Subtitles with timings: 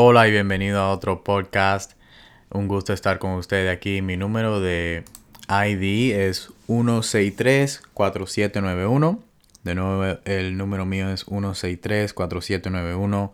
[0.00, 1.94] Hola y bienvenido a otro podcast.
[2.50, 4.00] Un gusto estar con ustedes aquí.
[4.00, 5.02] Mi número de
[5.48, 9.18] ID es 163-4791.
[9.64, 13.32] De nuevo, el número mío es 163-4791.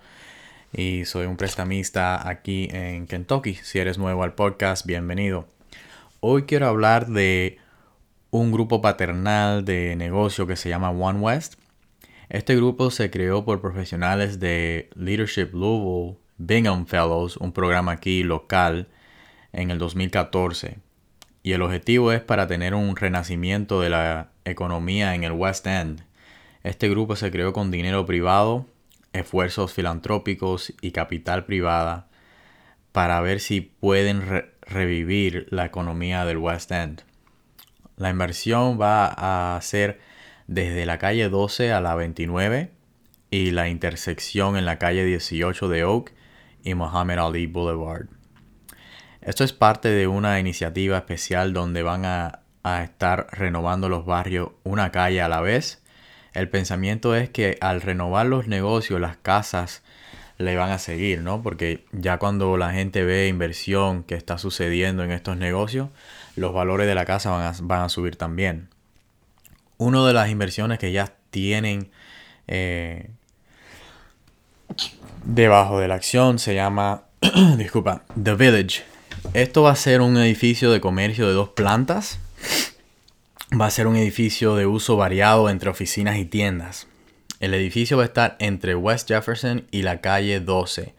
[0.73, 3.57] Y soy un prestamista aquí en Kentucky.
[3.57, 5.46] Si eres nuevo al podcast, bienvenido.
[6.21, 7.59] Hoy quiero hablar de
[8.31, 11.57] un grupo paternal de negocio que se llama One West.
[12.30, 18.88] Este grupo se creó por profesionales de Leadership Louisville Bingham Fellows, un programa aquí local,
[19.52, 20.79] en el 2014.
[21.43, 26.05] Y el objetivo es para tener un renacimiento de la economía en el West End.
[26.62, 28.66] Este grupo se creó con dinero privado,
[29.12, 32.09] esfuerzos filantrópicos y capital privada
[32.93, 37.02] para ver si pueden revivir la economía del West End.
[37.96, 40.01] La inversión va a ser
[40.46, 42.71] desde la calle 12 a la 29
[43.30, 46.12] y la intersección en la calle 18 de Oak
[46.65, 48.07] y Muhammad Ali Boulevard.
[49.20, 52.40] Esto es parte de una iniciativa especial donde van a,
[52.82, 55.82] estar renovando los barrios una calle a la vez.
[56.32, 59.82] El pensamiento es que al renovar los negocios, las casas
[60.38, 61.43] le van a seguir, ¿no?
[61.43, 65.91] Porque ya cuando la gente ve inversión que está sucediendo en estos negocios,
[66.37, 68.69] los valores de la casa van a, van a subir también.
[69.76, 71.91] Una de las inversiones que ya tienen
[72.47, 73.10] eh,
[75.25, 77.05] debajo de la acción se llama,
[77.56, 78.83] disculpa, The Village.
[79.33, 82.19] Esto va a ser un edificio de comercio de dos plantas.
[83.59, 86.87] Va a ser un edificio de uso variado entre oficinas y tiendas.
[87.41, 90.95] El edificio va a estar entre West Jefferson y la calle 12.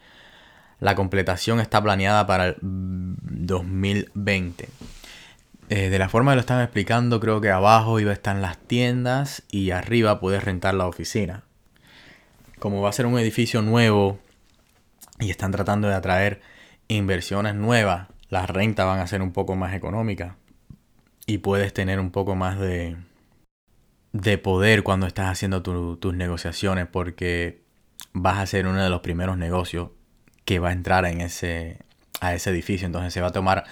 [0.80, 4.68] La completación está planeada para el 2020.
[5.68, 8.58] Eh, de la forma que lo están explicando, creo que abajo iba a estar las
[8.58, 11.45] tiendas y arriba puedes rentar la oficina
[12.66, 14.18] como va a ser un edificio nuevo
[15.20, 16.40] y están tratando de atraer
[16.88, 20.34] inversiones nuevas, las rentas van a ser un poco más económicas
[21.26, 22.96] y puedes tener un poco más de,
[24.10, 27.62] de poder cuando estás haciendo tus negociaciones porque
[28.12, 29.90] vas a ser uno de los primeros negocios
[30.44, 31.78] que va a entrar en ese,
[32.20, 32.84] a ese edificio.
[32.86, 33.62] Entonces se va a tomar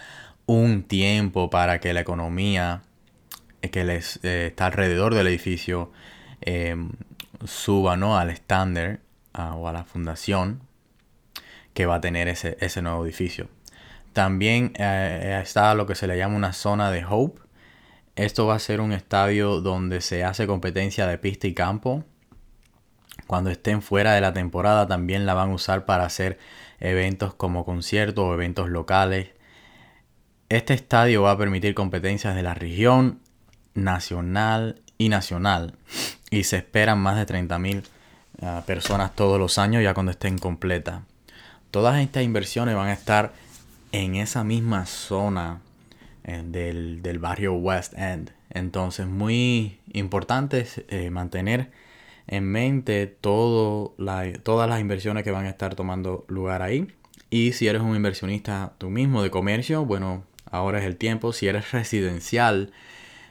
[0.46, 2.82] un tiempo para que la economía
[3.60, 5.90] que les, eh, está alrededor del edificio
[6.42, 6.76] eh,
[7.44, 8.18] suba ¿no?
[8.18, 9.00] al estándar
[9.32, 10.62] o a la fundación
[11.72, 13.48] que va a tener ese, nuevo edificio.
[14.12, 17.40] También eh, está lo que se le llama una zona de Hope.
[18.14, 22.04] Esto va a ser un estadio donde se hace competencia de pista y campo.
[23.26, 26.38] Cuando estén fuera de la temporada también la van a usar para hacer
[26.78, 29.30] eventos como conciertos o eventos locales.
[30.48, 33.20] Este estadio va a permitir competencias de la región,
[33.74, 35.76] nacional y nacional
[36.34, 37.82] y se esperan más de 30.000
[38.42, 41.02] ah, personas todos los años ya cuando estén completas.
[41.70, 43.32] Todas estas inversiones van a estar
[43.92, 45.60] en esa misma zona
[46.24, 48.32] eh, del, barrio West End.
[48.50, 51.70] Entonces, muy importante eh, mantener
[52.26, 53.94] en mente todo
[54.42, 56.88] todas las inversiones que van a estar tomando lugar ahí.
[57.30, 61.32] Y si eres un inversionista tú mismo de comercio, bueno, ahora es el tiempo.
[61.32, 62.72] Si eres residencial,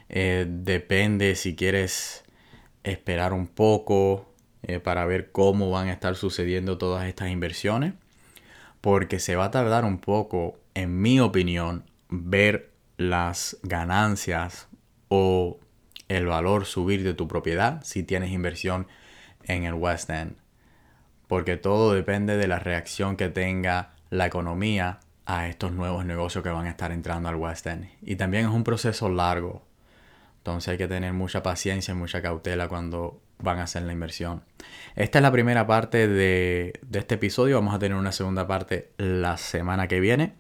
[0.09, 2.22] eh, depende si quieres
[2.83, 4.33] esperar un poco
[4.63, 7.93] eh, para ver cómo van a estar sucediendo todas estas inversiones.
[8.81, 14.67] Porque se va a tardar un poco, en mi opinión, ver las ganancias
[15.07, 15.59] o
[16.09, 18.87] el valor subir de tu propiedad si tienes inversión
[19.45, 20.35] en el West End.
[21.27, 26.49] Porque todo depende de la reacción que tenga la economía a estos nuevos negocios que
[26.49, 27.89] van a estar entrando al West End.
[28.01, 29.63] Y también es un proceso largo.
[30.43, 34.43] Entonces hay que tener mucha paciencia y mucha cautela cuando van a hacer la inversión.
[34.97, 37.55] Esta es la primera parte de, este episodio.
[37.55, 40.33] Vamos a tener una segunda parte la semana que viene.